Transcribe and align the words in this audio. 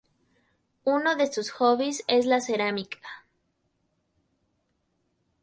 Uno 0.85 1.15
de 1.15 1.31
sus 1.31 1.51
hobbies 1.51 2.03
es 2.07 2.25
la 2.25 2.41
cerámica. 2.41 2.99